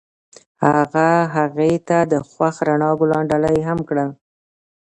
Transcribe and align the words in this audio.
هغه 0.65 1.09
هغې 1.35 1.73
ته 1.87 1.97
د 2.11 2.13
خوښ 2.29 2.55
رڼا 2.67 2.91
ګلان 2.99 3.23
ډالۍ 3.29 3.59
هم 3.67 3.79
کړل. 3.89 4.09